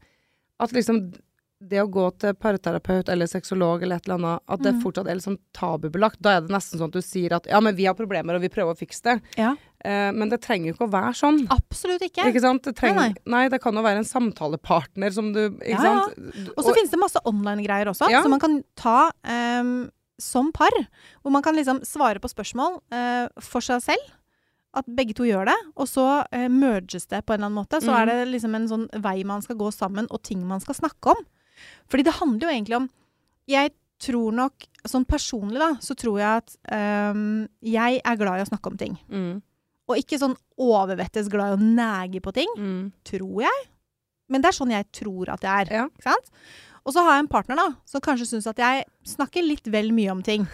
[0.60, 1.13] At liksom
[1.62, 4.82] det å gå til parterapeut eller sexolog eller et eller annet, at det Mm.
[4.82, 6.17] fortsatt er litt sånn tabubelagt.
[6.19, 8.41] Da er det nesten sånn at du sier at ja, men vi har problemer, og
[8.41, 9.21] vi prøver å fikse det.
[9.38, 9.56] Ja.
[9.86, 11.47] Eh, men det trenger jo ikke å være sånn.
[11.54, 12.26] Absolutt ikke.
[12.30, 12.63] Ikke sant?
[12.63, 16.52] Det trenger, Nei, nei, det kan jo være en samtalepartner som du Ikke Ja, ja.
[16.58, 18.21] Og så finnes det masse online-greier også, Ja.
[18.21, 20.69] som man kan ta um, som par.
[21.24, 24.12] Hvor man kan liksom svare på spørsmål uh, for seg selv.
[24.74, 25.58] At begge to gjør det.
[25.76, 27.82] Og så eh, merges det på en eller annen måte.
[27.82, 27.97] Så mm.
[28.00, 31.12] er det liksom en sånn vei man skal gå sammen, og ting man skal snakke
[31.12, 31.26] om.
[31.91, 32.89] Fordi det handler jo egentlig om
[33.50, 36.56] Jeg tror nok Sånn personlig, da, så tror jeg at
[37.13, 38.95] um, jeg er glad i å snakke om ting.
[39.12, 39.36] mm,
[39.91, 43.60] Og ikke sånn overvettes glad i å nege på ting mm, tror jeg.
[44.32, 45.74] Men det er sånn jeg tror at jeg er.
[45.84, 45.86] Ja.
[45.91, 46.32] Ikke sant?
[46.82, 49.91] Og så har jeg en partner da, som kanskje syns at jeg snakker litt vel
[49.93, 50.47] mye om ting.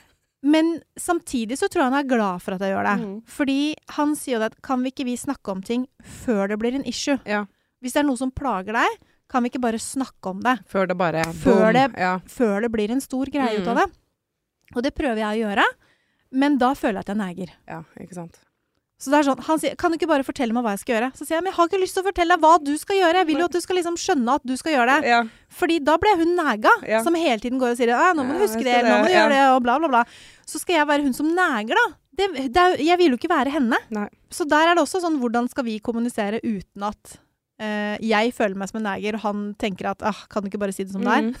[0.54, 2.96] Men samtidig så tror jeg han er glad for at jeg gjør det.
[3.00, 3.18] Mm.
[3.36, 3.58] Fordi
[3.98, 5.84] han sier jo det at kan vi ikke vi snakke om ting
[6.24, 7.16] før det blir en issue?
[7.28, 7.44] Ja.
[7.84, 8.96] Hvis det er noe som plager deg,
[9.30, 11.72] kan vi ikke bare snakke om det Før det bare Før boom.
[11.72, 12.18] det- ja.
[12.26, 13.90] før det blir en stor greie ut av det?
[14.76, 15.64] Og det prøver jeg å gjøre,
[16.32, 17.50] men da føler jeg at jeg neger.
[17.68, 18.38] ja, ikke sant.
[18.96, 20.94] Så det er sånn, Han sier 'kan du ikke bare fortelle meg hva jeg skal
[20.94, 22.78] gjøre?' Så sier jeg 'men jeg har ikke lyst til å fortelle deg hva du
[22.78, 23.14] skal gjøre'.
[23.14, 25.08] Jeg vil jo at du skal liksom skjønne at du skal gjøre det.
[25.08, 25.22] Ja.
[25.50, 27.02] Fordi da ble hun nega, Ja.
[27.02, 29.18] som hele tiden går og sier 'nå må du huske det', 'nå må du det»,
[29.18, 29.50] gjøre ja.
[29.50, 30.04] det', og bla, bla, bla.
[30.46, 31.94] Så skal jeg være hun som neger, da.
[32.16, 33.76] Det, det jeg vil jo ikke være henne.
[33.90, 34.08] Nei.
[34.30, 37.18] Så der er det også sånn hvordan skal vi kommunisere uten at
[37.64, 40.58] eh, jeg føler meg som en neger, og han tenker at ah, 'kan du ikke
[40.64, 41.30] bare si det som det er'?
[41.30, 41.34] Mm.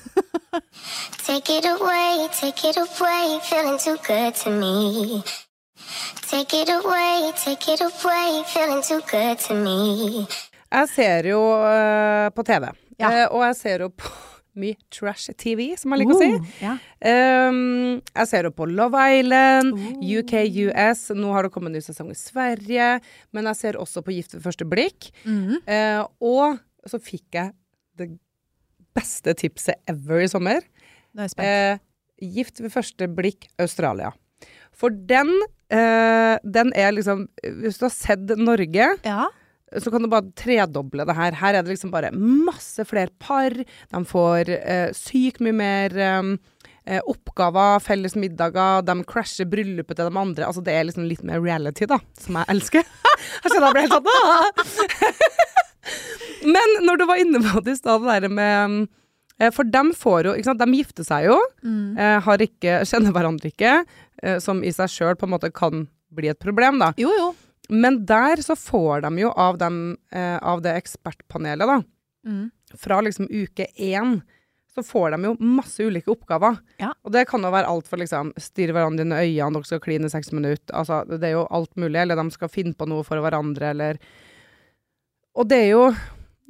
[1.26, 5.22] Take it away, take it away, feeling too good to me.
[6.30, 10.26] Take it away, take it away, feeling too good to me.
[10.72, 12.64] Jeg ser jo uh, på TV,
[13.00, 13.08] Ja.
[13.26, 14.08] uh, og jeg ser jo på
[14.60, 16.30] mye trash-TV, som jeg liker å si.
[16.34, 16.74] Uh, ja.
[17.50, 20.04] Um, jeg ser jo på Love Island, uh.
[20.20, 20.36] UK,
[20.68, 21.08] US.
[21.16, 22.90] Nå har det kommet en ny sesong i Sverige.
[23.34, 25.10] Men jeg ser også på Gift ved første blikk.
[25.26, 25.64] Mhm.
[25.66, 27.54] Uh, og så fikk jeg
[27.98, 28.10] det
[28.94, 30.64] beste tipset ever i sommer.
[31.14, 31.48] Nå er jeg spent.
[31.48, 34.12] Eh, Gift ved første blikk Australia.
[34.74, 35.30] For den,
[35.70, 39.28] eh, den er liksom Hvis du har sett Norge, ja.
[39.82, 41.34] Så kan du bare tredoble det her.
[41.40, 43.50] Her er det liksom bare masse flere par.
[43.54, 46.28] De får eh, sykt mye mer eh,
[46.86, 48.82] eh, oppgaver, felles middager.
[48.86, 50.46] De crasher bryllupet til de andre.
[50.46, 52.84] Altså det er liksom litt mer reality, da, som jeg elsker.
[53.44, 55.34] Jeg kjenner jeg blir helt sånn!
[56.54, 58.74] Men når du var inne på det i stad, det der med
[59.40, 61.96] eh, For de får jo ikke sant, De gifter seg jo, Mm.
[61.98, 63.74] eh, har ikke, kjenner hverandre ikke,
[64.40, 66.92] som i seg sjøl på en måte kan bli et problem, da.
[67.00, 67.30] Jo, jo.
[67.70, 71.82] Men der så får de jo av, dem, eh, av det ekspertpanelet, da,
[72.24, 72.50] Mm.
[72.80, 74.22] fra liksom uke én,
[74.74, 76.56] så får de jo masse ulike oppgaver.
[76.80, 76.92] Ja.
[77.04, 79.80] Og det kan jo være alt for liksom stirre hverandre inn i øynene, dere skal
[79.84, 80.72] kline i seks minutter.
[80.74, 82.00] Altså, det er jo alt mulig.
[82.00, 83.98] Eller de skal finne på noe for hverandre, eller
[85.36, 85.94] Og det er jo,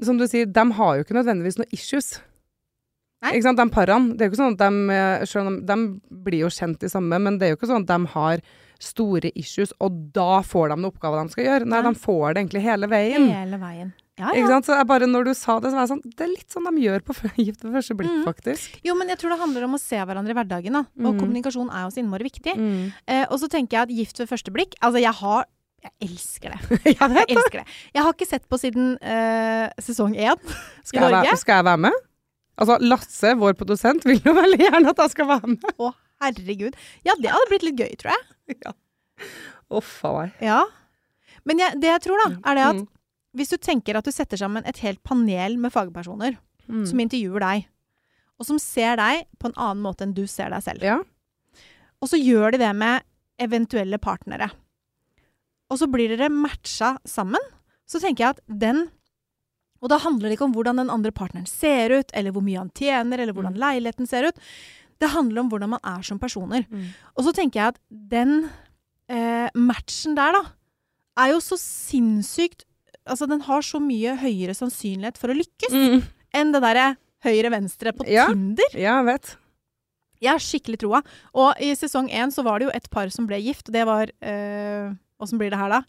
[0.02, 2.20] som du sier, de har jo ikke nødvendigvis noe issues.
[3.22, 3.32] Nei.
[3.32, 4.12] Ikke sant, de parene.
[4.12, 6.82] Det er jo ikke sånn at de, eh, selv om de, de blir jo kjent
[6.84, 8.42] i samme, men det er jo ikke sånn at de har
[8.84, 11.66] store issues, og da får de noen oppgaver de skal gjøre.
[11.68, 11.92] Nei, Nei.
[11.92, 13.28] de får det egentlig hele veien.
[13.32, 13.92] Hele veien.
[14.20, 14.60] Ja, ja.
[14.62, 16.82] Så bare, når du sa det, så var jeg sånn Det er litt sånn de
[16.84, 18.20] gjør på Gift ved første blikk, Mm.
[18.28, 18.76] faktisk.
[18.86, 20.84] Jo, men jeg tror det handler om å se hverandre i hverdagen, da.
[21.02, 21.18] Og Mm.
[21.24, 22.54] kommunikasjon er jo så innmari viktig.
[22.54, 22.92] Mm.
[23.08, 25.44] Eh, og så tenker jeg at gift ved første blikk Altså, jeg har
[25.84, 26.60] Jeg elsker det.
[26.94, 27.66] Jeg Jeg elsker det.
[27.92, 30.38] Jeg har ikke sett på siden eh, sesong én
[30.94, 31.10] i Norge.
[31.26, 31.92] være, skal jeg være med?
[32.56, 35.66] Altså, Lasse, vår produsent, vil jo veldig gjerne at jeg skal være med.
[35.76, 35.90] Å,
[36.22, 36.74] herregud.
[37.04, 38.74] Ja, det hadde blitt litt gøy, tror jeg.
[39.74, 40.32] Uff a meg.
[40.42, 40.64] Ja.
[41.44, 42.88] Men jeg, det jeg tror, da, er det at Mm.
[43.36, 46.36] hvis du tenker at du setter sammen et helt panel med fagpersoner
[46.68, 46.86] Mm.
[46.86, 47.66] som intervjuer deg,
[48.40, 50.98] og som ser deg på en annen måte enn du ser deg selv, Ja.
[52.00, 53.02] og så gjør de det med
[53.38, 54.50] eventuelle partnere,
[55.70, 57.40] og så blir dere matcha sammen,
[57.86, 58.90] så tenker jeg at den
[59.82, 62.56] Og da handler det ikke om hvordan den andre partneren ser ut, eller hvor mye
[62.56, 63.58] han tjener, eller hvordan Mm.
[63.60, 64.38] leiligheten ser ut.
[65.00, 66.66] Det handler om hvordan man er som personer.
[66.70, 66.92] Mm.
[67.16, 68.50] Og så tenker jeg at den
[69.10, 70.44] eh, matchen der, da,
[71.24, 72.64] er jo så sinnssykt
[73.04, 76.06] Altså, den har så mye høyere sannsynlighet for å lykkes Mm.
[76.32, 76.86] enn det derre
[77.20, 78.28] høyre-venstre på Ja.
[78.30, 78.70] Tinder.
[78.72, 79.36] Ja, jeg vet.
[80.22, 81.02] Jeg har skikkelig troa.
[81.34, 83.70] Og i sesong én så var det jo et par som ble gift.
[83.70, 85.82] Det var eh, Åssen blir det her, da?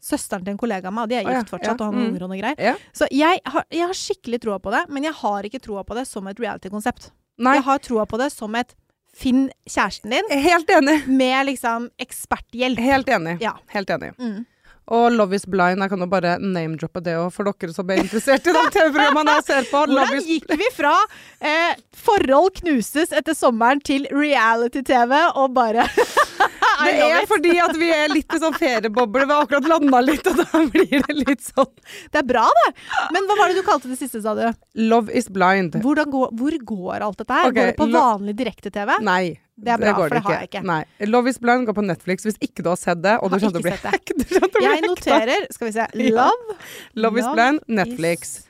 [0.00, 1.90] Søsteren til en kollega av meg, og de er Å ja, gift fortsatt ja, og
[1.90, 2.04] har mm.
[2.08, 2.60] unger og noe greier.
[2.60, 2.74] Ja.
[2.96, 5.96] Så jeg har, jeg har skikkelig troa på det, men jeg har ikke troa på
[5.98, 7.10] det som et reality-konsept.
[7.38, 7.54] Nei.
[7.58, 8.74] Jeg har troa på det som et
[9.16, 11.06] finn kjæresten din Helt enig.
[11.08, 12.78] med liksom eksperthjelp.
[12.78, 13.38] Helt enig.
[13.42, 13.56] Ja.
[13.74, 14.12] Helt enig.
[14.18, 14.46] Mm.
[14.90, 18.00] Og Love is blind, jeg kan jo bare name-droppe det òg, for dere som er
[18.02, 19.84] interessert i de TV-programmene jeg ser på.
[19.86, 20.94] Hvordan is gikk vi fra
[21.38, 25.86] eh, forhold knuses etter sommeren til reality-TV og bare
[26.88, 29.26] I Det er fordi at vi er litt i sånn ferieboble.
[29.26, 31.68] Vi har akkurat landa litt, og da blir det litt sånn
[32.12, 32.72] Det er bra, det.
[33.12, 34.46] Men hva var det du kalte det siste, sa du?
[34.90, 35.76] Love is blind.
[35.84, 36.02] Går,
[36.36, 37.50] hvor går alt dette her?
[37.50, 38.96] Okay, går det på vanlig direkte-TV?
[39.06, 39.38] Nei.
[39.60, 40.60] Det er bra, går for det har jeg ikke.
[40.64, 40.82] Nei.
[41.10, 43.52] Love is blind går på Netflix hvis ikke du har sett det, og du kommer
[43.52, 45.74] til å bli ikke sett hack- du kommer til å bli Jeg noterer Skal vi
[45.76, 45.88] se.
[46.00, 46.14] Ja.
[46.16, 46.56] Love,
[47.04, 48.32] Love is blind, Netflix.
[48.38, 48.46] is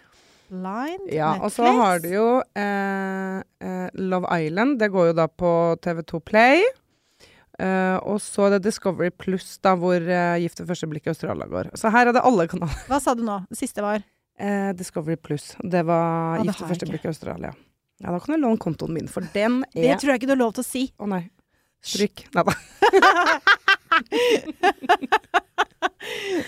[0.51, 4.79] blind, Ja, og så har du jo eh, eh, Love Island.
[4.79, 5.51] Det går jo da på
[5.83, 6.63] TV2 Play.
[7.61, 11.13] Eh, og så er det Discovery Pluss, da, hvor uh, Gift ved første blikk i
[11.13, 11.69] Australia går.
[11.77, 12.79] Så her er det alle kanaler.
[12.89, 13.43] Hva sa du nå?
[13.51, 14.07] Det siste var
[14.41, 15.51] Uh, Discovery Pluss.
[15.61, 17.51] Det var ah, Gift ved første blikk i Australia.
[18.01, 20.33] Ja, da kan du låne kontoen min, for den er Det tror jeg ikke du
[20.33, 20.89] har lov til å si.
[20.97, 21.29] Å nei.
[21.85, 22.25] Stryk.
[22.33, 22.55] Nei da.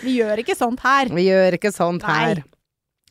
[0.02, 1.08] Vi gjør ikke sånt her.
[1.12, 2.16] Vi gjør ikke sånt Nei.
[2.16, 2.42] her.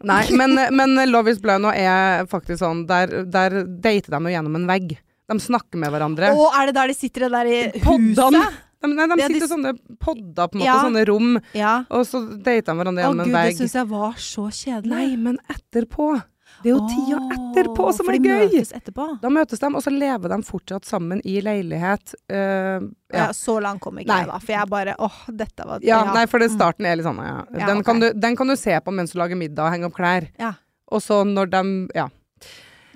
[0.02, 4.32] Nei, men, men Love is blind nå er faktisk sånn Der, der dater de jo
[4.34, 4.98] gjennom en vegg.
[5.30, 6.32] De snakker med hverandre.
[6.36, 8.34] Å, er det der de sitter det der i Poddan.
[8.34, 8.60] huset?
[8.82, 10.80] De, nei, de Ja, sitter i sånne podder, på en måte, Ja.
[10.82, 11.84] sånne rom, Ja.
[11.92, 13.58] og så dater de hverandre Å gjennom gud, det vegg.
[13.60, 14.90] syns jeg var så kjedelig.
[14.90, 16.24] Nei, men etterpå.
[16.64, 18.50] Det er jo tida etterpå som er de gøy!
[18.50, 19.22] møtes etterpå.
[19.22, 22.14] Da møtes de, og så lever de fortsatt sammen i leilighet.
[22.30, 23.28] Uh, Ja.
[23.32, 24.18] så langt kom ikke Nei.
[24.20, 24.38] jeg, da.
[24.40, 26.58] For jeg bare åh, dette var Ja, nei, for det Mm.
[26.58, 27.46] starten er litt sånn, ja.
[27.58, 27.84] Ja, Den, okay.
[27.84, 30.28] kan du, den kan du se på mens du lager middag og henger opp klær.
[30.40, 30.54] Ja.
[30.92, 32.10] Og så når de Ja.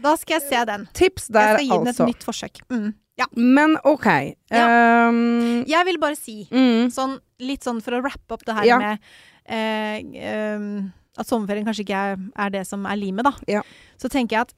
[0.05, 0.85] Da skal jeg se den.
[0.97, 1.49] Tips der, altså.
[1.49, 2.07] Jeg skal gi den et altså.
[2.11, 2.61] nytt forsøk.
[2.71, 2.89] Mm.
[3.17, 3.25] Ja.
[3.39, 4.07] Men OK.
[4.51, 7.15] ehm, Jeg vil bare si, mm, sånn,
[7.45, 8.77] litt sånn for å rappe opp det her Ja.
[8.81, 8.99] med
[9.47, 13.31] eh, um, at sommerferien kanskje ikke er, er det som er limet, da.
[13.47, 13.61] Ja.
[14.01, 14.53] Så tenker jeg at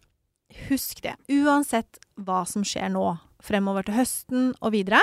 [0.72, 1.14] husk det.
[1.30, 3.06] Uansett hva som skjer nå
[3.44, 5.02] fremover til høsten og videre,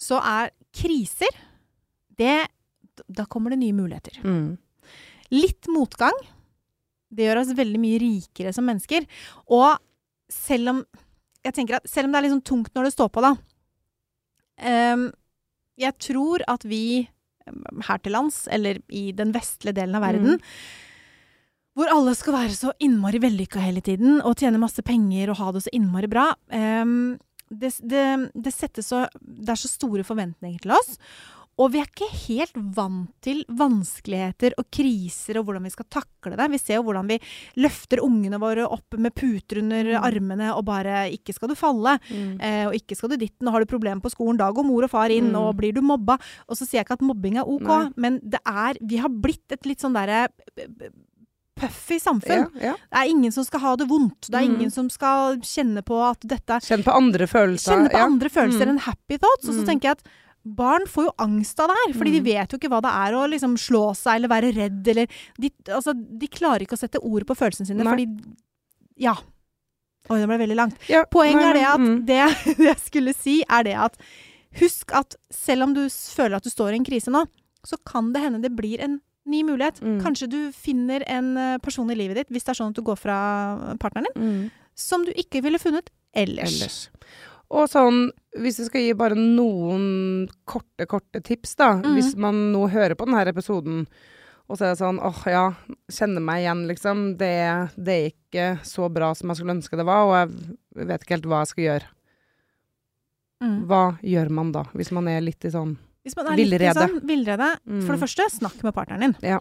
[0.00, 1.28] så er kriser
[2.16, 2.46] det
[3.10, 4.18] Da kommer det nye muligheter.
[4.24, 4.56] mm.
[5.32, 6.16] Litt motgang.
[7.10, 9.06] Det gjør oss veldig mye rikere som mennesker.
[9.50, 9.78] Og
[10.30, 10.84] selv om
[11.42, 13.30] Jeg tenker at selv om det er litt sånn tungt når det står på, da
[14.94, 15.06] um,
[15.80, 17.08] Jeg tror at vi
[17.88, 20.44] her til lands, eller i den vestlige delen av verden Mm.
[21.74, 25.50] hvor alle skal være så innmari vellykka hele tiden og tjene masse penger og ha
[25.52, 26.34] det så innmari bra.
[26.52, 27.18] um,
[27.50, 30.98] det, det, det så Det er så store forventninger til oss.
[31.60, 36.36] Og vi er ikke helt vant til vanskeligheter og kriser og hvordan vi skal takle
[36.38, 36.46] det.
[36.54, 37.18] Vi ser jo hvordan vi
[37.60, 40.02] løfter ungene våre opp med puter under Mm.
[40.08, 42.40] armene og bare 'ikke skal du falle', Mm.
[42.40, 44.84] eh, og 'ikke skal du ditten', og har du problemer på skolen, da går mor
[44.84, 45.36] og far inn, Mm.
[45.36, 46.18] og blir du mobba.
[46.48, 47.90] Og så sier jeg ikke at mobbing er OK, Nei.
[47.96, 50.28] men det er Vi har blitt et litt sånn derre
[51.60, 52.48] puffy samfunn.
[52.56, 52.72] Ja, ja.
[52.72, 54.30] Det er ingen som skal ha det vondt.
[54.30, 54.54] Det er Mm.
[54.56, 57.74] ingen som skal kjenne på at dette Kjenne på andre følelser.
[57.76, 58.04] Kjenne på ja.
[58.06, 58.68] andre følelser Mm.
[58.70, 59.48] enn happy thoughts.
[59.48, 59.66] Og så Mm.
[59.66, 60.02] tenker jeg at
[60.44, 62.24] barn får jo angst av det her, fordi Mm.
[62.24, 65.06] de vet jo ikke hva det er å liksom slå seg eller være redd eller
[65.38, 67.92] De, altså, de klarer ikke å sette ord på følelsene sine, Nei.
[67.92, 68.34] fordi
[68.96, 69.14] Ja.
[70.10, 70.76] Oi, det ble veldig langt.
[70.88, 72.06] Ja, Poenget er det at mm.
[72.06, 72.20] det,
[72.56, 73.96] det jeg skulle si, er det at
[74.58, 77.20] Husk at selv om du føler at du står i en krise nå,
[77.64, 78.96] så kan det hende det blir en
[79.30, 79.78] ny mulighet.
[79.80, 80.00] Mm.
[80.02, 82.82] Kanskje du finner en eh, person i livet ditt, hvis det er sånn at du
[82.82, 84.50] går fra partneren din, Mm.
[84.74, 86.56] som du ikke ville funnet ellers.
[86.58, 86.88] ellers.
[87.50, 88.04] Og sånn,
[88.38, 91.72] hvis jeg skal gi bare noen korte, korte tips, da.
[91.80, 91.94] Mhm.
[91.96, 93.86] Hvis man nå hører på denne episoden,
[94.50, 95.44] og så er det sånn åh ja,
[95.90, 97.02] kjenner meg igjen, liksom.
[97.18, 97.32] Det,
[97.76, 100.14] det er ikke så bra som jeg skulle ønske det var, og
[100.78, 101.90] jeg vet ikke helt hva jeg skal gjøre.
[103.42, 103.58] Mm.
[103.70, 106.72] Hva gjør man da, hvis man er litt i sånn Hvis man er litt i
[106.76, 107.82] sånn villrede, Mm.
[107.86, 109.16] for det første, snakk med partneren din.
[109.22, 109.38] Ja.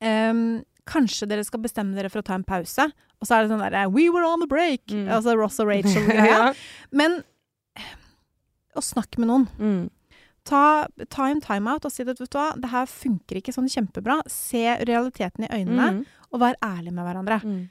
[0.00, 2.86] Ehm, kanskje dere skal bestemme dere for å ta en pause,
[3.20, 4.86] og så er det sånn derre We were on the break!
[4.92, 5.08] Mm.
[5.12, 6.26] Altså Ross og Rachel-greia.
[6.50, 6.52] ja.
[6.92, 7.20] Men
[8.78, 9.48] å snakke med noen.
[9.58, 9.82] Mm.
[10.46, 13.68] Ta, ta en timeout og si at vet du hva, det her funker ikke sånn
[13.70, 14.20] kjempebra.
[14.30, 16.04] Se realiteten i øynene, Mm.
[16.32, 17.40] og vær ærlig med hverandre.
[17.44, 17.62] Mm.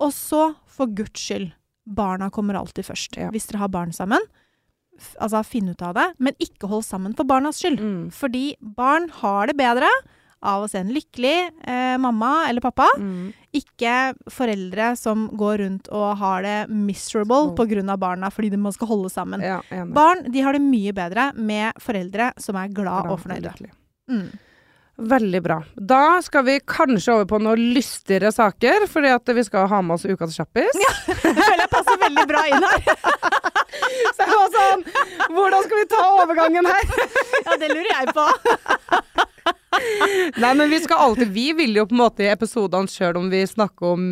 [0.00, 1.50] Og så, for guds skyld,
[1.84, 3.16] barna kommer alltid først.
[3.18, 3.30] Ja.
[3.34, 4.22] Hvis dere har barn sammen,
[5.20, 7.80] altså finn ut av det, men ikke hold sammen for barnas skyld.
[7.82, 8.06] Mm.
[8.14, 9.88] Fordi barn har det bedre
[10.42, 13.32] av å se en lykkelig eh, mamma eller pappa, Mm.
[13.54, 17.56] ikke foreldre som går rundt og har det miserable pga.
[17.56, 19.40] på grunn av barna fordi de man skal holde sammen.
[19.42, 19.60] Ja.
[19.86, 23.54] Barn de har det mye bedre med foreldre som er glad Bra, og fornøyde.
[24.10, 24.28] Mm.
[24.98, 25.60] Veldig bra.
[25.78, 29.94] Da skal vi kanskje over på noen lystigere saker, fordi at vi skal ha med
[29.94, 30.74] oss ukas kjappis.
[30.74, 32.80] Ja, Jeg føler jeg passer veldig bra inn her.
[34.16, 34.82] Så jeg var sånn
[35.36, 36.82] Hvordan skal vi ta overgangen her?
[37.46, 38.26] Ja, det lurer jeg på.
[40.42, 43.28] Nei, men vi skal alltid Vi vil jo på en måte i episodene sjøl om
[43.32, 44.04] vi snakker om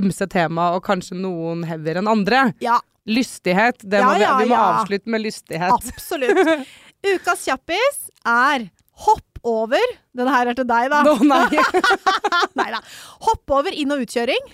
[0.00, 2.48] ymse tema, og kanskje noen heavier enn andre.
[2.64, 2.80] Ja.
[3.06, 3.82] Lystighet.
[3.82, 4.64] Det Ja, må vi, ja, vi må ja.
[4.80, 5.74] avslutte med lystighet.
[5.76, 6.66] Absolutt.
[7.06, 8.68] Ukas kjappis er
[9.06, 9.92] hopp over.
[10.16, 11.02] Den her er til deg, da.
[11.06, 11.46] No, nei.
[12.58, 12.80] Nei da.
[13.28, 14.50] Hopp over inn- og utkjøring.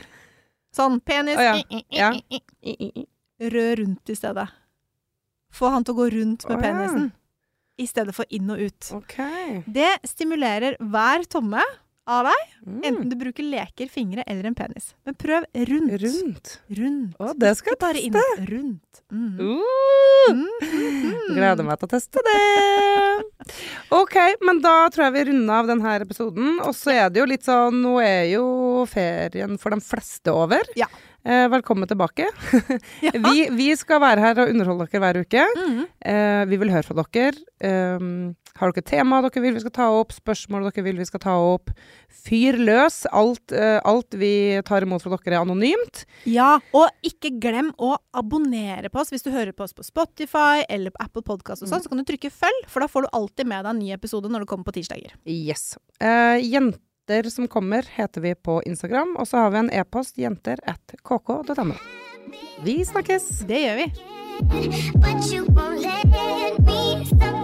[0.77, 1.61] Sånn penis oh,
[2.61, 3.07] i.
[3.53, 4.49] Rundt i stedet.
[5.53, 6.63] Få han til å gå rundt med ja.
[6.65, 7.11] penisen
[7.79, 8.91] i stedet for inn og ut.
[9.03, 9.63] Okay.
[9.67, 11.63] Det stimulerer hver tomme
[12.07, 12.81] av deg, Mm.
[12.85, 14.95] enten du bruker leker, fingre eller en penis.
[15.07, 16.03] Men prøv rundt.
[16.03, 16.61] Rundt.
[16.79, 17.17] Rundt.
[17.19, 18.13] Å, det skal jeg inn.
[18.13, 18.47] teste.
[18.51, 19.03] Rundt.
[19.11, 19.39] Mm.
[19.41, 21.35] Uh, Mm.
[21.35, 23.02] gleder meg til å teste det.
[23.93, 26.59] OK, men da tror jeg vi runder av denne episoden.
[26.67, 28.45] Og så er det jo litt sånn Nå er jo
[28.91, 30.69] ferien for de fleste over.
[30.79, 30.89] Ja.
[31.25, 32.29] Eh, velkommen tilbake.
[33.03, 33.13] Ja.
[33.27, 35.43] Vi, vi skal være her og underholde dere hver uke.
[35.59, 35.81] Mm.
[36.13, 37.35] Eh, vi vil høre fra dere.
[37.99, 41.23] Um, har dere tema dere vil vi skal ta opp, spørsmål dere vil vi skal
[41.25, 41.73] ta opp?
[42.23, 43.03] Fyr løs.
[43.13, 46.05] Alt, uh, alt vi tar imot fra dere er anonymt.
[46.29, 50.67] Ja, og ikke glem å abonnere på oss hvis du hører på oss på Spotify
[50.69, 53.13] eller på Apple Podcast og sånn, så kan du trykke følg, for da får du
[53.17, 55.17] alltid med deg en ny episode når det kommer på tirsdager.
[55.25, 55.77] Yes.
[56.03, 60.61] Uh, jenter som kommer heter vi på Instagram, og så har vi en e-post jenter
[60.69, 61.77] at kk.no.
[62.63, 63.43] Vi snakkes!
[63.49, 63.93] Det gjør vi.
[64.43, 67.42] But you won't let